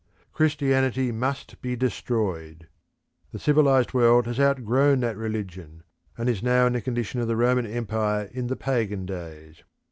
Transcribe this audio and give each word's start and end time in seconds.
Christianity 0.33 1.11
must 1.11 1.61
be 1.61 1.75
destroyed. 1.75 2.67
The 3.31 3.37
civilised 3.37 3.93
world 3.93 4.25
has 4.25 4.39
outgrown 4.39 5.01
that 5.01 5.15
religion, 5.15 5.83
and 6.17 6.27
is 6.27 6.41
now 6.41 6.65
in 6.65 6.73
the 6.73 6.81
condition 6.81 7.21
of 7.21 7.27
the 7.27 7.35
Roman 7.37 7.67
Empire 7.67 8.27
in 8.33 8.47
the 8.47 8.55
pagan 8.55 9.05
days. 9.05 9.61